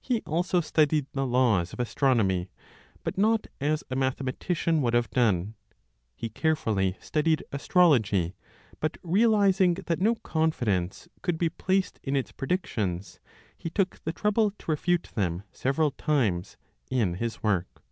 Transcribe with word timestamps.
He 0.00 0.20
also 0.24 0.60
studied 0.60 1.06
the 1.14 1.26
laws 1.26 1.72
of 1.72 1.80
astronomy, 1.80 2.48
but 3.02 3.18
not 3.18 3.48
as 3.60 3.82
a 3.90 3.96
mathematician 3.96 4.80
would 4.82 4.94
have 4.94 5.10
done; 5.10 5.56
he 6.14 6.28
carefully 6.28 6.96
studied 7.00 7.42
astrology; 7.50 8.36
but 8.78 8.98
realizing 9.02 9.74
that 9.88 9.98
no 10.00 10.14
confidence 10.14 11.08
could 11.22 11.38
be 11.38 11.48
placed 11.48 11.98
in 12.04 12.14
its 12.14 12.30
predictions, 12.30 13.18
he 13.58 13.68
took 13.68 13.98
the 14.04 14.12
trouble 14.12 14.52
to 14.60 14.70
refute 14.70 15.10
them 15.16 15.42
several 15.50 15.90
times, 15.90 16.56
in 16.88 17.14
his 17.14 17.42
work. 17.42 17.82